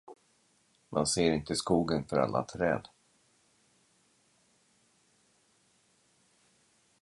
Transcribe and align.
Man 0.89 1.05
ser 1.07 1.31
inte 1.33 1.55
skogen 1.55 2.05
för 2.07 2.17
alla 2.19 2.43
träd. 2.43 2.87